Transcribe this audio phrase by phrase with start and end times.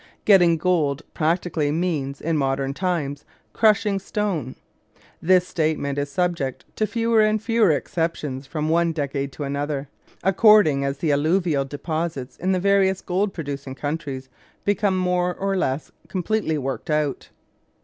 [0.25, 4.55] Getting gold practically means, in modern times, crushing stone.
[5.21, 9.89] This statement is subject to fewer and fewer exceptions from one decade to another,
[10.23, 14.27] according as the alluvial deposits in the various gold producing countries
[14.65, 17.29] become more or less completely worked out.